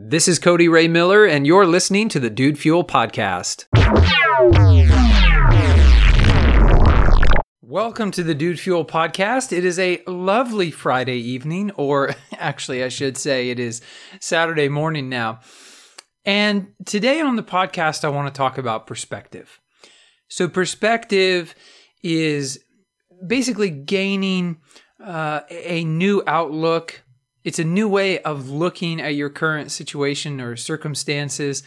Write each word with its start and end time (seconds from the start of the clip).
This 0.00 0.28
is 0.28 0.38
Cody 0.38 0.68
Ray 0.68 0.86
Miller, 0.86 1.24
and 1.26 1.44
you're 1.44 1.66
listening 1.66 2.08
to 2.10 2.20
the 2.20 2.30
Dude 2.30 2.56
Fuel 2.56 2.84
Podcast. 2.84 3.66
Welcome 7.60 8.12
to 8.12 8.22
the 8.22 8.32
Dude 8.32 8.60
Fuel 8.60 8.84
Podcast. 8.84 9.52
It 9.52 9.64
is 9.64 9.76
a 9.76 10.00
lovely 10.06 10.70
Friday 10.70 11.16
evening, 11.16 11.72
or 11.72 12.14
actually, 12.38 12.84
I 12.84 12.90
should 12.90 13.16
say, 13.16 13.50
it 13.50 13.58
is 13.58 13.80
Saturday 14.20 14.68
morning 14.68 15.08
now. 15.08 15.40
And 16.24 16.68
today 16.86 17.20
on 17.20 17.34
the 17.34 17.42
podcast, 17.42 18.04
I 18.04 18.08
want 18.10 18.32
to 18.32 18.38
talk 18.38 18.56
about 18.56 18.86
perspective. 18.86 19.58
So, 20.28 20.46
perspective 20.46 21.56
is 22.04 22.60
basically 23.26 23.70
gaining 23.70 24.58
uh, 25.04 25.40
a 25.50 25.82
new 25.82 26.22
outlook 26.24 27.02
it's 27.48 27.58
a 27.58 27.64
new 27.64 27.88
way 27.88 28.18
of 28.18 28.50
looking 28.50 29.00
at 29.00 29.14
your 29.14 29.30
current 29.30 29.70
situation 29.72 30.38
or 30.38 30.54
circumstances. 30.54 31.62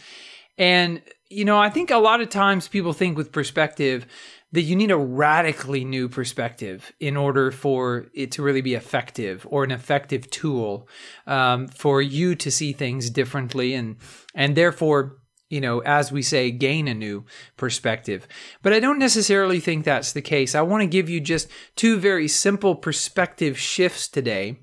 And, 0.56 1.02
you 1.28 1.44
know, 1.44 1.58
I 1.58 1.70
think 1.70 1.90
a 1.90 1.96
lot 1.96 2.20
of 2.20 2.28
times 2.28 2.68
people 2.68 2.92
think 2.92 3.16
with 3.16 3.32
perspective 3.32 4.06
that 4.52 4.62
you 4.62 4.76
need 4.76 4.92
a 4.92 4.96
radically 4.96 5.84
new 5.84 6.08
perspective 6.08 6.92
in 7.00 7.16
order 7.16 7.50
for 7.50 8.06
it 8.14 8.30
to 8.32 8.42
really 8.42 8.60
be 8.60 8.74
effective 8.74 9.44
or 9.50 9.64
an 9.64 9.72
effective 9.72 10.30
tool 10.30 10.88
um, 11.26 11.66
for 11.66 12.00
you 12.00 12.36
to 12.36 12.48
see 12.48 12.72
things 12.72 13.10
differently 13.10 13.74
and 13.74 13.96
and 14.36 14.54
therefore 14.54 15.16
you 15.48 15.60
know 15.60 15.80
as 15.80 16.12
we 16.12 16.22
say 16.22 16.52
gain 16.52 16.86
a 16.86 16.94
new 16.94 17.24
perspective 17.56 18.28
but 18.62 18.72
i 18.72 18.80
don't 18.80 18.98
necessarily 18.98 19.58
think 19.58 19.84
that's 19.84 20.12
the 20.12 20.22
case 20.22 20.54
i 20.54 20.60
want 20.60 20.82
to 20.82 20.86
give 20.86 21.08
you 21.08 21.18
just 21.18 21.48
two 21.74 21.98
very 21.98 22.28
simple 22.28 22.74
perspective 22.74 23.58
shifts 23.58 24.06
today 24.06 24.58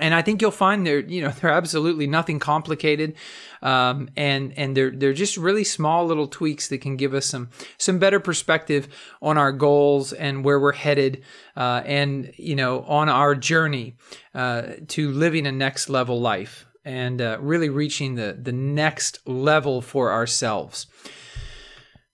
and 0.00 0.14
I 0.14 0.22
think 0.22 0.42
you'll 0.42 0.50
find 0.50 0.86
they're 0.86 1.00
you 1.00 1.22
know 1.22 1.30
they're 1.40 1.50
absolutely 1.50 2.06
nothing 2.06 2.38
complicated, 2.38 3.14
um, 3.62 4.08
and 4.16 4.52
and 4.56 4.76
they're 4.76 4.90
they're 4.90 5.12
just 5.12 5.36
really 5.36 5.64
small 5.64 6.06
little 6.06 6.26
tweaks 6.26 6.68
that 6.68 6.78
can 6.78 6.96
give 6.96 7.14
us 7.14 7.26
some 7.26 7.50
some 7.78 7.98
better 7.98 8.20
perspective 8.20 8.88
on 9.22 9.38
our 9.38 9.52
goals 9.52 10.12
and 10.12 10.44
where 10.44 10.58
we're 10.58 10.72
headed, 10.72 11.22
uh, 11.56 11.82
and 11.84 12.32
you 12.36 12.56
know 12.56 12.82
on 12.82 13.08
our 13.08 13.34
journey 13.34 13.96
uh, 14.34 14.62
to 14.88 15.10
living 15.10 15.46
a 15.46 15.52
next 15.52 15.88
level 15.88 16.20
life 16.20 16.66
and 16.84 17.20
uh, 17.20 17.38
really 17.40 17.68
reaching 17.68 18.14
the 18.14 18.38
the 18.40 18.52
next 18.52 19.26
level 19.26 19.80
for 19.80 20.12
ourselves. 20.12 20.86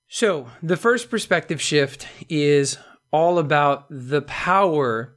So 0.08 0.48
the 0.62 0.77
first 0.77 1.10
perspective 1.10 1.60
shift 1.60 2.06
is 2.28 2.78
all 3.12 3.38
about 3.38 3.86
the 3.91 4.22
power 4.22 5.16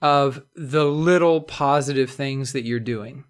of 0.00 0.42
the 0.54 0.84
little 0.84 1.40
positive 1.40 2.10
things 2.10 2.52
that 2.52 2.64
you're 2.64 2.80
doing. 2.80 3.24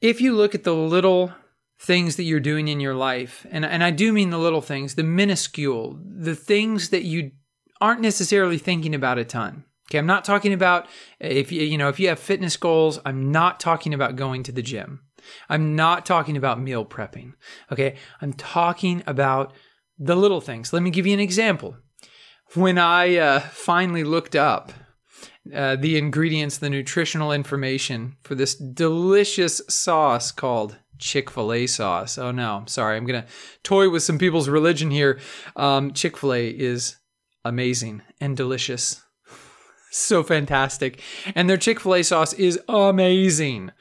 If 0.00 0.20
you 0.20 0.34
look 0.34 0.54
at 0.54 0.64
the 0.64 0.74
little 0.74 1.32
things 1.78 2.16
that 2.16 2.24
you're 2.24 2.40
doing 2.40 2.68
in 2.68 2.80
your 2.80 2.94
life, 2.94 3.46
and, 3.50 3.64
and 3.64 3.82
I 3.82 3.90
do 3.90 4.12
mean 4.12 4.30
the 4.30 4.38
little 4.38 4.60
things, 4.60 4.94
the 4.94 5.02
minuscule, 5.02 5.98
the 6.04 6.34
things 6.34 6.90
that 6.90 7.04
you 7.04 7.32
aren't 7.80 8.00
necessarily 8.00 8.58
thinking 8.58 8.94
about 8.94 9.18
a 9.18 9.24
ton. 9.24 9.64
Okay, 9.90 9.98
I'm 9.98 10.06
not 10.06 10.24
talking 10.24 10.52
about 10.52 10.86
if 11.18 11.50
you 11.50 11.62
you 11.62 11.76
know 11.76 11.88
if 11.88 11.98
you 11.98 12.08
have 12.08 12.20
fitness 12.20 12.56
goals, 12.56 13.00
I'm 13.04 13.32
not 13.32 13.58
talking 13.58 13.92
about 13.92 14.14
going 14.14 14.44
to 14.44 14.52
the 14.52 14.62
gym. 14.62 15.00
I'm 15.48 15.74
not 15.74 16.06
talking 16.06 16.36
about 16.36 16.60
meal 16.60 16.84
prepping. 16.84 17.32
Okay, 17.72 17.96
I'm 18.20 18.32
talking 18.32 19.02
about 19.06 19.52
the 19.98 20.14
little 20.14 20.40
things. 20.40 20.72
Let 20.72 20.82
me 20.82 20.90
give 20.90 21.06
you 21.06 21.14
an 21.14 21.20
example. 21.20 21.76
When 22.54 22.78
I 22.78 23.16
uh, 23.16 23.40
finally 23.40 24.04
looked 24.04 24.36
up 24.36 24.72
uh, 25.54 25.76
the 25.76 25.96
ingredients, 25.96 26.58
the 26.58 26.70
nutritional 26.70 27.32
information 27.32 28.16
for 28.22 28.34
this 28.34 28.54
delicious 28.54 29.62
sauce 29.68 30.32
called 30.32 30.76
Chick 30.98 31.30
fil 31.30 31.52
A 31.52 31.66
sauce. 31.66 32.18
Oh 32.18 32.30
no, 32.30 32.64
sorry, 32.66 32.96
I'm 32.96 33.06
going 33.06 33.22
to 33.22 33.28
toy 33.62 33.88
with 33.88 34.02
some 34.02 34.18
people's 34.18 34.48
religion 34.48 34.90
here. 34.90 35.18
Um, 35.56 35.92
Chick 35.92 36.16
fil 36.16 36.34
A 36.34 36.48
is 36.48 36.96
amazing 37.44 38.02
and 38.20 38.36
delicious. 38.36 39.02
so 39.90 40.22
fantastic. 40.22 41.00
And 41.34 41.48
their 41.48 41.56
Chick 41.56 41.80
fil 41.80 41.94
A 41.94 42.02
sauce 42.02 42.32
is 42.34 42.60
amazing. 42.68 43.72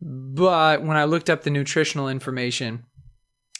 But 0.00 0.82
when 0.82 0.96
I 0.96 1.04
looked 1.04 1.30
up 1.30 1.42
the 1.42 1.50
nutritional 1.50 2.08
information, 2.08 2.84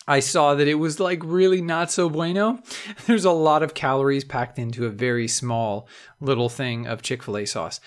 I 0.08 0.20
saw 0.20 0.54
that 0.54 0.68
it 0.68 0.74
was 0.74 1.00
like 1.00 1.20
really 1.24 1.60
not 1.60 1.90
so 1.90 2.08
bueno. 2.08 2.60
There's 3.06 3.24
a 3.24 3.32
lot 3.32 3.62
of 3.62 3.74
calories 3.74 4.24
packed 4.24 4.58
into 4.58 4.86
a 4.86 4.90
very 4.90 5.28
small 5.28 5.88
little 6.20 6.48
thing 6.48 6.86
of 6.86 7.02
Chick 7.02 7.22
fil 7.22 7.38
A 7.38 7.44
sauce. 7.44 7.80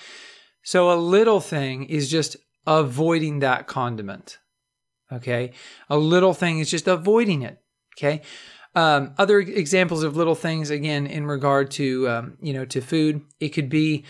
So, 0.63 0.91
a 0.91 0.96
little 0.96 1.40
thing 1.40 1.85
is 1.85 2.09
just 2.09 2.35
avoiding 2.68 3.40
that 3.40 3.68
condiment. 3.68 4.38
Okay. 5.12 5.52
A 5.90 5.97
little 5.97 6.34
thing 6.34 6.59
is 6.59 6.69
just 6.69 6.88
avoiding 6.88 7.41
it. 7.41 7.62
Okay. 7.97 8.22
Um, 8.75 9.13
other 9.18 9.40
examples 9.40 10.03
of 10.03 10.16
little 10.16 10.35
things, 10.35 10.69
again, 10.69 11.08
in 11.08 11.25
regard 11.25 11.72
to, 11.72 12.08
um, 12.08 12.38
you 12.40 12.53
know, 12.53 12.66
to 12.66 12.81
food, 12.81 13.22
it 13.40 13.50
could 13.50 13.69
be, 13.69 14.06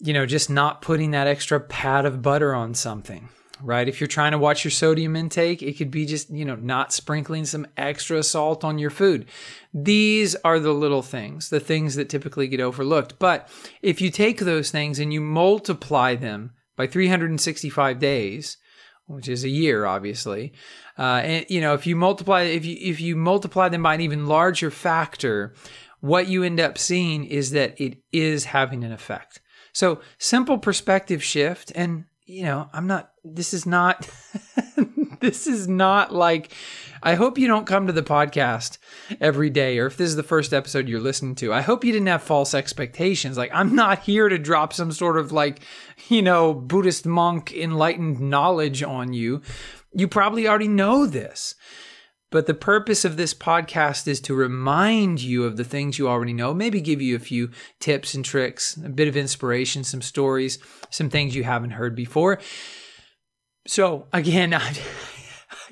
you 0.00 0.12
know, 0.12 0.26
just 0.26 0.50
not 0.50 0.82
putting 0.82 1.12
that 1.12 1.28
extra 1.28 1.60
pat 1.60 2.04
of 2.04 2.20
butter 2.20 2.54
on 2.54 2.74
something 2.74 3.28
right? 3.62 3.88
If 3.88 4.00
you're 4.00 4.08
trying 4.08 4.32
to 4.32 4.38
watch 4.38 4.64
your 4.64 4.70
sodium 4.70 5.16
intake, 5.16 5.62
it 5.62 5.78
could 5.78 5.90
be 5.90 6.06
just, 6.06 6.30
you 6.30 6.44
know, 6.44 6.56
not 6.56 6.92
sprinkling 6.92 7.44
some 7.44 7.66
extra 7.76 8.22
salt 8.22 8.64
on 8.64 8.78
your 8.78 8.90
food. 8.90 9.26
These 9.72 10.34
are 10.36 10.58
the 10.58 10.72
little 10.72 11.02
things, 11.02 11.48
the 11.48 11.60
things 11.60 11.94
that 11.94 12.08
typically 12.08 12.48
get 12.48 12.60
overlooked. 12.60 13.18
But 13.18 13.48
if 13.82 14.00
you 14.00 14.10
take 14.10 14.40
those 14.40 14.70
things 14.70 14.98
and 14.98 15.12
you 15.12 15.20
multiply 15.20 16.14
them 16.14 16.52
by 16.76 16.86
365 16.86 17.98
days, 17.98 18.58
which 19.06 19.28
is 19.28 19.44
a 19.44 19.48
year, 19.48 19.86
obviously, 19.86 20.52
uh, 20.98 21.20
and 21.22 21.46
you 21.48 21.60
know, 21.60 21.74
if 21.74 21.86
you 21.86 21.94
multiply, 21.94 22.42
if 22.42 22.64
you 22.64 22.76
if 22.80 23.00
you 23.00 23.16
multiply 23.16 23.68
them 23.68 23.82
by 23.82 23.94
an 23.94 24.00
even 24.00 24.26
larger 24.26 24.70
factor, 24.70 25.54
what 26.00 26.26
you 26.26 26.42
end 26.42 26.60
up 26.60 26.76
seeing 26.76 27.24
is 27.24 27.52
that 27.52 27.80
it 27.80 27.98
is 28.12 28.46
having 28.46 28.82
an 28.82 28.92
effect. 28.92 29.40
So 29.72 30.00
simple 30.18 30.58
perspective 30.58 31.22
shift, 31.22 31.70
and 31.74 32.06
you 32.26 32.42
know, 32.42 32.68
I'm 32.72 32.88
not, 32.88 33.12
this 33.24 33.54
is 33.54 33.66
not, 33.66 34.08
this 35.20 35.46
is 35.46 35.68
not 35.68 36.12
like, 36.12 36.52
I 37.02 37.14
hope 37.14 37.38
you 37.38 37.46
don't 37.46 37.66
come 37.66 37.86
to 37.86 37.92
the 37.92 38.02
podcast 38.02 38.78
every 39.20 39.48
day, 39.48 39.78
or 39.78 39.86
if 39.86 39.96
this 39.96 40.08
is 40.08 40.16
the 40.16 40.24
first 40.24 40.52
episode 40.52 40.88
you're 40.88 40.98
listening 40.98 41.36
to, 41.36 41.52
I 41.52 41.60
hope 41.60 41.84
you 41.84 41.92
didn't 41.92 42.08
have 42.08 42.22
false 42.22 42.52
expectations. 42.52 43.38
Like, 43.38 43.52
I'm 43.54 43.76
not 43.76 44.00
here 44.00 44.28
to 44.28 44.38
drop 44.38 44.72
some 44.72 44.90
sort 44.90 45.18
of 45.18 45.30
like, 45.30 45.60
you 46.08 46.20
know, 46.20 46.52
Buddhist 46.52 47.06
monk 47.06 47.52
enlightened 47.52 48.20
knowledge 48.20 48.82
on 48.82 49.12
you. 49.12 49.40
You 49.94 50.08
probably 50.08 50.48
already 50.48 50.68
know 50.68 51.06
this. 51.06 51.54
But 52.30 52.46
the 52.46 52.54
purpose 52.54 53.04
of 53.04 53.16
this 53.16 53.32
podcast 53.34 54.08
is 54.08 54.20
to 54.22 54.34
remind 54.34 55.22
you 55.22 55.44
of 55.44 55.56
the 55.56 55.64
things 55.64 55.98
you 55.98 56.08
already 56.08 56.32
know, 56.32 56.52
maybe 56.52 56.80
give 56.80 57.00
you 57.00 57.14
a 57.14 57.20
few 57.20 57.50
tips 57.78 58.14
and 58.14 58.24
tricks, 58.24 58.76
a 58.76 58.88
bit 58.88 59.06
of 59.06 59.16
inspiration, 59.16 59.84
some 59.84 60.02
stories, 60.02 60.58
some 60.90 61.08
things 61.08 61.36
you 61.36 61.44
haven't 61.44 61.70
heard 61.70 61.94
before. 61.94 62.40
So, 63.68 64.08
again, 64.12 64.54
I, 64.54 64.76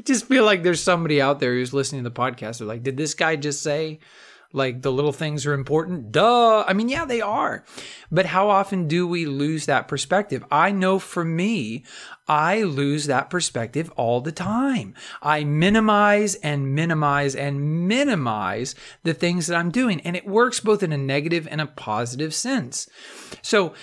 just 0.05 0.27
feel 0.27 0.45
like 0.45 0.63
there's 0.63 0.83
somebody 0.83 1.21
out 1.21 1.41
there 1.41 1.55
who's 1.55 1.75
listening 1.75 2.05
to 2.05 2.11
the 2.11 2.15
podcast. 2.15 2.59
They're 2.59 2.69
like, 2.69 2.83
did 2.83 2.97
this 2.97 3.15
guy 3.15 3.37
just 3.37 3.63
say 3.63 4.01
like 4.55 4.83
the 4.83 4.93
little 4.93 5.13
things 5.13 5.45
are 5.45 5.53
important. 5.53 6.13
Duh. 6.13 6.65
I 6.67 6.73
mean, 6.73 6.89
yeah, 6.89 7.05
they 7.05 7.21
are. 7.21 7.65
But 8.11 8.27
how 8.27 8.49
often 8.49 8.87
do 8.87 9.07
we 9.07 9.27
lose 9.27 9.67
that 9.67 9.89
perspective? 9.89 10.45
I 10.51 10.71
know 10.71 11.01
for 11.01 11.25
me, 11.25 11.85
I 12.29 12.63
lose 12.63 13.07
that 13.07 13.31
perspective 13.31 13.91
all 13.97 14.21
the 14.21 14.33
time. 14.33 14.95
I 15.21 15.43
minimize 15.43 16.37
and 16.37 16.73
minimize 16.73 17.35
and 17.35 17.89
minimize 17.89 18.77
the 19.03 19.13
things 19.13 19.49
that 19.49 19.57
I'm 19.57 19.73
doing. 19.73 20.01
And 20.03 20.15
it 20.17 20.27
works 20.27 20.61
both 20.61 20.85
in 20.85 20.93
a 20.93 20.97
negative 20.97 21.49
and 21.51 21.61
a 21.61 21.67
positive 21.67 22.33
sense. 22.33 22.89
So 23.43 23.75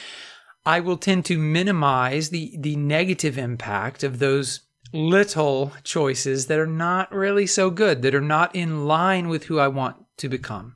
I 0.65 0.79
will 0.79 0.97
tend 0.97 1.25
to 1.25 1.37
minimize 1.37 2.29
the, 2.29 2.55
the 2.57 2.77
negative 2.77 3.37
impact 3.37 4.03
of 4.03 4.19
those 4.19 4.61
little 4.93 5.73
choices 5.83 6.47
that 6.47 6.59
are 6.59 6.67
not 6.67 7.13
really 7.13 7.47
so 7.47 7.69
good, 7.69 8.01
that 8.01 8.15
are 8.15 8.21
not 8.21 8.55
in 8.55 8.85
line 8.85 9.27
with 9.27 9.45
who 9.45 9.59
I 9.59 9.67
want 9.67 10.00
to 10.21 10.29
become. 10.29 10.75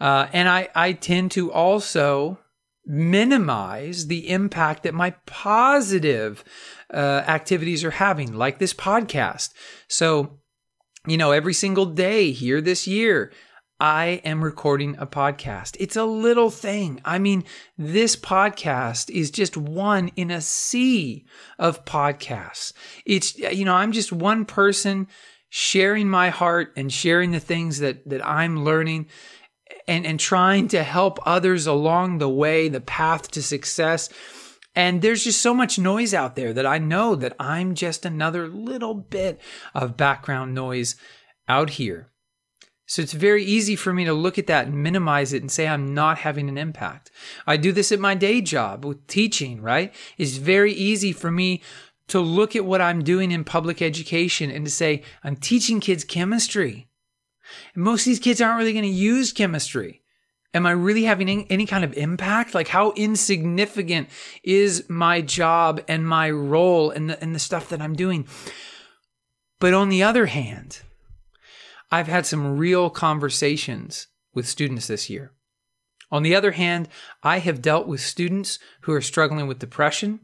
Uh, 0.00 0.26
and 0.32 0.48
I, 0.48 0.68
I 0.74 0.92
tend 0.92 1.30
to 1.32 1.52
also 1.52 2.38
minimize 2.86 4.08
the 4.08 4.28
impact 4.28 4.82
that 4.82 4.94
my 4.94 5.10
positive 5.26 6.44
uh, 6.92 7.22
activities 7.26 7.84
are 7.84 7.92
having, 7.92 8.32
like 8.32 8.58
this 8.58 8.74
podcast. 8.74 9.52
So, 9.88 10.40
you 11.06 11.16
know, 11.16 11.30
every 11.30 11.54
single 11.54 11.86
day 11.86 12.32
here 12.32 12.60
this 12.60 12.86
year, 12.86 13.32
I 13.80 14.20
am 14.24 14.44
recording 14.44 14.96
a 14.98 15.06
podcast. 15.06 15.76
It's 15.80 15.96
a 15.96 16.04
little 16.04 16.50
thing. 16.50 17.00
I 17.04 17.18
mean, 17.18 17.44
this 17.76 18.16
podcast 18.16 19.10
is 19.10 19.30
just 19.30 19.56
one 19.56 20.08
in 20.16 20.30
a 20.30 20.40
sea 20.40 21.26
of 21.58 21.84
podcasts. 21.84 22.72
It's, 23.04 23.36
you 23.38 23.64
know, 23.64 23.74
I'm 23.74 23.92
just 23.92 24.12
one 24.12 24.44
person 24.44 25.08
sharing 25.56 26.10
my 26.10 26.30
heart 26.30 26.72
and 26.76 26.92
sharing 26.92 27.30
the 27.30 27.38
things 27.38 27.78
that, 27.78 28.08
that 28.08 28.26
I'm 28.26 28.64
learning 28.64 29.06
and, 29.86 30.04
and 30.04 30.18
trying 30.18 30.66
to 30.66 30.82
help 30.82 31.20
others 31.24 31.68
along 31.68 32.18
the 32.18 32.28
way, 32.28 32.68
the 32.68 32.80
path 32.80 33.30
to 33.30 33.40
success. 33.40 34.08
And 34.74 35.00
there's 35.00 35.22
just 35.22 35.40
so 35.40 35.54
much 35.54 35.78
noise 35.78 36.12
out 36.12 36.34
there 36.34 36.52
that 36.52 36.66
I 36.66 36.78
know 36.78 37.14
that 37.14 37.36
I'm 37.38 37.76
just 37.76 38.04
another 38.04 38.48
little 38.48 38.94
bit 38.94 39.40
of 39.74 39.96
background 39.96 40.56
noise 40.56 40.96
out 41.46 41.70
here. 41.70 42.10
So 42.86 43.02
it's 43.02 43.12
very 43.12 43.44
easy 43.44 43.76
for 43.76 43.92
me 43.92 44.04
to 44.06 44.12
look 44.12 44.38
at 44.38 44.48
that 44.48 44.66
and 44.66 44.82
minimize 44.82 45.32
it 45.32 45.40
and 45.40 45.52
say 45.52 45.68
I'm 45.68 45.94
not 45.94 46.18
having 46.18 46.48
an 46.48 46.58
impact. 46.58 47.12
I 47.46 47.58
do 47.58 47.70
this 47.70 47.92
at 47.92 48.00
my 48.00 48.16
day 48.16 48.40
job 48.40 48.84
with 48.84 49.06
teaching, 49.06 49.62
right? 49.62 49.94
It's 50.18 50.36
very 50.36 50.72
easy 50.72 51.12
for 51.12 51.30
me 51.30 51.62
to 52.08 52.20
look 52.20 52.54
at 52.54 52.64
what 52.64 52.80
I'm 52.80 53.02
doing 53.02 53.30
in 53.32 53.44
public 53.44 53.80
education 53.80 54.50
and 54.50 54.64
to 54.64 54.70
say, 54.70 55.02
I'm 55.22 55.36
teaching 55.36 55.80
kids 55.80 56.04
chemistry. 56.04 56.88
And 57.74 57.84
most 57.84 58.02
of 58.02 58.06
these 58.06 58.18
kids 58.18 58.40
aren't 58.40 58.58
really 58.58 58.72
going 58.72 58.84
to 58.84 58.88
use 58.88 59.32
chemistry. 59.32 60.02
Am 60.52 60.66
I 60.66 60.70
really 60.70 61.04
having 61.04 61.46
any 61.50 61.66
kind 61.66 61.84
of 61.84 61.94
impact? 61.94 62.54
Like, 62.54 62.68
how 62.68 62.92
insignificant 62.92 64.08
is 64.44 64.88
my 64.88 65.20
job 65.20 65.82
and 65.88 66.06
my 66.06 66.30
role 66.30 66.90
and 66.90 67.10
the, 67.10 67.20
and 67.20 67.34
the 67.34 67.40
stuff 67.40 67.68
that 67.70 67.82
I'm 67.82 67.96
doing? 67.96 68.28
But 69.58 69.74
on 69.74 69.88
the 69.88 70.02
other 70.02 70.26
hand, 70.26 70.82
I've 71.90 72.06
had 72.06 72.26
some 72.26 72.56
real 72.56 72.88
conversations 72.88 74.06
with 74.32 74.46
students 74.46 74.86
this 74.86 75.10
year. 75.10 75.32
On 76.10 76.22
the 76.22 76.36
other 76.36 76.52
hand, 76.52 76.88
I 77.22 77.38
have 77.38 77.62
dealt 77.62 77.88
with 77.88 78.00
students 78.00 78.60
who 78.82 78.92
are 78.92 79.00
struggling 79.00 79.48
with 79.48 79.58
depression, 79.58 80.20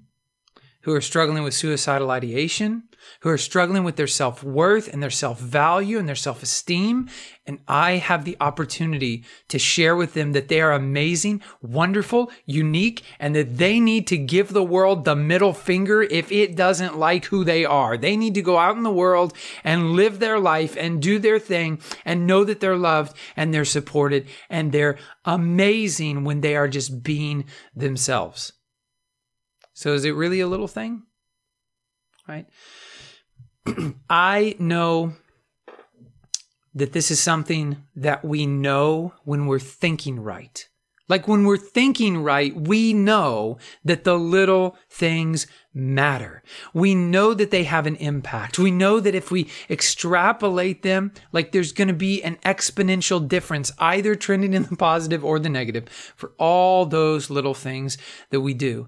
who 0.83 0.95
are 0.95 1.01
struggling 1.01 1.43
with 1.43 1.55
suicidal 1.55 2.11
ideation, 2.11 2.85
who 3.21 3.29
are 3.29 3.39
struggling 3.39 3.85
with 3.85 3.97
their 3.97 4.07
self 4.07 4.43
worth 4.43 4.89
and 4.89 5.03
their 5.03 5.11
self 5.11 5.39
value 5.39 5.99
and 5.99 6.09
their 6.09 6.15
self 6.15 6.43
esteem. 6.43 7.09
And 7.47 7.61
I 7.67 7.93
have 7.93 8.25
the 8.25 8.37
opportunity 8.41 9.25
to 9.49 9.59
share 9.59 9.97
with 9.97 10.15
them 10.15 10.33
that 10.33 10.49
they 10.49 10.61
are 10.61 10.73
amazing, 10.73 11.43
wonderful, 11.61 12.31
unique, 12.47 13.03
and 13.19 13.35
that 13.35 13.59
they 13.59 13.81
need 13.81 14.07
to 14.09 14.19
give 14.19 14.53
the 14.53 14.63
world 14.63 15.05
the 15.05 15.17
middle 15.17 15.53
finger 15.53 16.03
if 16.03 16.31
it 16.31 16.55
doesn't 16.55 16.99
like 16.99 17.27
who 17.27 17.45
they 17.45 17.65
are. 17.65 17.97
They 17.97 18.17
need 18.17 18.35
to 18.35 18.43
go 18.43 18.59
out 18.59 18.77
in 18.77 18.85
the 18.85 18.91
world 18.91 19.35
and 19.65 19.93
live 19.93 20.19
their 20.19 20.39
life 20.39 20.77
and 20.77 21.03
do 21.03 21.19
their 21.19 21.39
thing 21.39 21.81
and 22.05 22.27
know 22.27 22.45
that 22.45 22.61
they're 22.61 22.77
loved 22.77 23.17
and 23.37 23.53
they're 23.53 23.65
supported 23.65 24.29
and 24.49 24.71
they're 24.71 24.99
amazing 25.25 26.25
when 26.25 26.41
they 26.41 26.57
are 26.57 26.69
just 26.69 27.03
being 27.03 27.45
themselves. 27.75 28.53
So 29.81 29.95
is 29.95 30.05
it 30.05 30.11
really 30.11 30.41
a 30.41 30.47
little 30.47 30.69
thing? 30.69 31.05
Right? 32.29 32.47
I 34.11 34.55
know 34.59 35.15
that 36.75 36.93
this 36.93 37.11
is 37.11 37.19
something 37.19 37.79
that 37.97 38.23
we 38.23 38.45
know 38.45 39.15
when 39.25 39.47
we're 39.47 39.59
thinking 39.59 40.21
right. 40.21 40.69
Like 41.09 41.27
when 41.27 41.47
we're 41.47 41.57
thinking 41.57 42.23
right, 42.23 42.55
we 42.55 42.93
know 42.93 43.57
that 43.83 44.05
the 44.05 44.19
little 44.19 44.77
things 44.91 45.47
matter. 45.73 46.43
We 46.75 46.95
know 46.95 47.33
that 47.33 47.51
they 47.51 47.65
have 47.65 47.87
an 47.87 47.97
impact. 47.97 48.59
We 48.59 48.71
know 48.71 49.01
that 49.01 49.15
if 49.15 49.31
we 49.31 49.51
extrapolate 49.71 50.83
them, 50.83 51.13
like 51.33 51.53
there's 51.53 51.73
going 51.73 51.89
to 51.89 51.95
be 51.95 52.23
an 52.23 52.37
exponential 52.45 53.27
difference, 53.27 53.73
either 53.79 54.15
trending 54.15 54.53
in 54.53 54.65
the 54.65 54.77
positive 54.77 55.25
or 55.25 55.39
the 55.39 55.49
negative 55.49 55.89
for 55.89 56.33
all 56.37 56.85
those 56.85 57.31
little 57.31 57.55
things 57.55 57.97
that 58.29 58.43
we 58.43 58.53
do. 58.53 58.87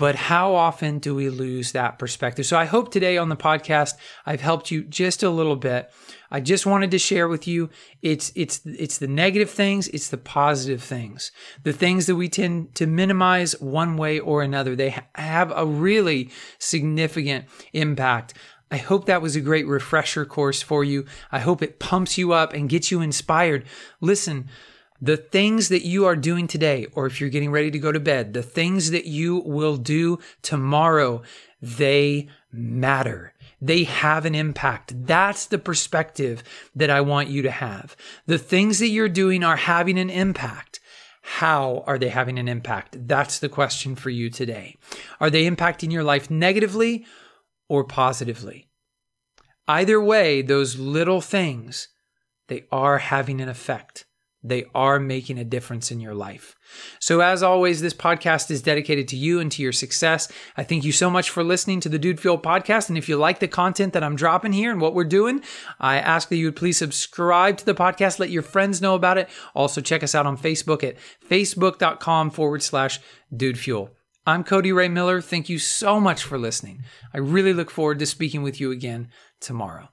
But 0.00 0.16
how 0.16 0.54
often 0.54 0.98
do 0.98 1.14
we 1.14 1.28
lose 1.28 1.72
that 1.72 1.98
perspective? 1.98 2.46
So 2.46 2.58
I 2.58 2.64
hope 2.64 2.90
today 2.90 3.18
on 3.18 3.28
the 3.28 3.36
podcast 3.36 3.96
I've 4.24 4.40
helped 4.40 4.70
you 4.70 4.82
just 4.82 5.22
a 5.22 5.28
little 5.28 5.56
bit. 5.56 5.92
I 6.30 6.40
just 6.40 6.64
wanted 6.64 6.90
to 6.92 6.98
share 6.98 7.28
with 7.28 7.46
you 7.46 7.68
it's 8.00 8.32
it's 8.34 8.62
it's 8.64 8.96
the 8.96 9.06
negative 9.06 9.50
things, 9.50 9.88
it's 9.88 10.08
the 10.08 10.16
positive 10.16 10.82
things. 10.82 11.32
The 11.64 11.74
things 11.74 12.06
that 12.06 12.16
we 12.16 12.30
tend 12.30 12.74
to 12.76 12.86
minimize 12.86 13.60
one 13.60 13.98
way 13.98 14.18
or 14.18 14.42
another. 14.42 14.74
They 14.74 14.96
have 15.16 15.52
a 15.54 15.66
really 15.66 16.30
significant 16.58 17.44
impact. 17.74 18.32
I 18.70 18.78
hope 18.78 19.04
that 19.04 19.20
was 19.20 19.36
a 19.36 19.42
great 19.42 19.66
refresher 19.66 20.24
course 20.24 20.62
for 20.62 20.82
you. 20.82 21.04
I 21.30 21.40
hope 21.40 21.60
it 21.60 21.78
pumps 21.78 22.16
you 22.16 22.32
up 22.32 22.54
and 22.54 22.70
gets 22.70 22.90
you 22.90 23.02
inspired. 23.02 23.66
Listen, 24.00 24.48
the 25.00 25.16
things 25.16 25.68
that 25.68 25.84
you 25.84 26.04
are 26.04 26.16
doing 26.16 26.46
today, 26.46 26.86
or 26.92 27.06
if 27.06 27.20
you're 27.20 27.30
getting 27.30 27.50
ready 27.50 27.70
to 27.70 27.78
go 27.78 27.92
to 27.92 28.00
bed, 28.00 28.32
the 28.32 28.42
things 28.42 28.90
that 28.90 29.06
you 29.06 29.38
will 29.38 29.76
do 29.76 30.18
tomorrow, 30.42 31.22
they 31.62 32.28
matter. 32.52 33.32
They 33.60 33.84
have 33.84 34.24
an 34.24 34.34
impact. 34.34 35.06
That's 35.06 35.46
the 35.46 35.58
perspective 35.58 36.42
that 36.74 36.90
I 36.90 37.00
want 37.00 37.28
you 37.28 37.42
to 37.42 37.50
have. 37.50 37.96
The 38.26 38.38
things 38.38 38.78
that 38.78 38.88
you're 38.88 39.08
doing 39.08 39.44
are 39.44 39.56
having 39.56 39.98
an 39.98 40.10
impact. 40.10 40.80
How 41.22 41.84
are 41.86 41.98
they 41.98 42.08
having 42.08 42.38
an 42.38 42.48
impact? 42.48 43.06
That's 43.06 43.38
the 43.38 43.48
question 43.48 43.94
for 43.94 44.10
you 44.10 44.30
today. 44.30 44.76
Are 45.20 45.30
they 45.30 45.48
impacting 45.48 45.92
your 45.92 46.02
life 46.02 46.30
negatively 46.30 47.04
or 47.68 47.84
positively? 47.84 48.68
Either 49.68 50.00
way, 50.00 50.42
those 50.42 50.78
little 50.78 51.20
things, 51.20 51.88
they 52.48 52.64
are 52.72 52.98
having 52.98 53.40
an 53.40 53.48
effect. 53.48 54.06
They 54.42 54.64
are 54.74 54.98
making 54.98 55.38
a 55.38 55.44
difference 55.44 55.90
in 55.90 56.00
your 56.00 56.14
life. 56.14 56.56
So, 56.98 57.20
as 57.20 57.42
always, 57.42 57.82
this 57.82 57.92
podcast 57.92 58.50
is 58.50 58.62
dedicated 58.62 59.06
to 59.08 59.16
you 59.16 59.38
and 59.38 59.52
to 59.52 59.62
your 59.62 59.72
success. 59.72 60.32
I 60.56 60.64
thank 60.64 60.82
you 60.82 60.92
so 60.92 61.10
much 61.10 61.28
for 61.28 61.44
listening 61.44 61.80
to 61.80 61.90
the 61.90 61.98
Dude 61.98 62.20
Fuel 62.20 62.38
podcast. 62.38 62.88
And 62.88 62.96
if 62.96 63.06
you 63.08 63.18
like 63.18 63.40
the 63.40 63.48
content 63.48 63.92
that 63.92 64.02
I'm 64.02 64.16
dropping 64.16 64.54
here 64.54 64.72
and 64.72 64.80
what 64.80 64.94
we're 64.94 65.04
doing, 65.04 65.42
I 65.78 65.98
ask 65.98 66.30
that 66.30 66.36
you 66.36 66.46
would 66.46 66.56
please 66.56 66.78
subscribe 66.78 67.58
to 67.58 67.66
the 67.66 67.74
podcast, 67.74 68.18
let 68.18 68.30
your 68.30 68.42
friends 68.42 68.80
know 68.80 68.94
about 68.94 69.18
it. 69.18 69.28
Also, 69.54 69.82
check 69.82 70.02
us 70.02 70.14
out 70.14 70.26
on 70.26 70.38
Facebook 70.38 70.82
at 70.82 70.96
facebook.com 71.28 72.30
forward 72.30 72.62
slash 72.62 72.98
Dude 73.34 73.58
Fuel. 73.58 73.90
I'm 74.26 74.44
Cody 74.44 74.72
Ray 74.72 74.88
Miller. 74.88 75.20
Thank 75.20 75.48
you 75.48 75.58
so 75.58 76.00
much 76.00 76.22
for 76.22 76.38
listening. 76.38 76.84
I 77.12 77.18
really 77.18 77.52
look 77.52 77.70
forward 77.70 77.98
to 77.98 78.06
speaking 78.06 78.42
with 78.42 78.60
you 78.60 78.70
again 78.70 79.08
tomorrow. 79.40 79.88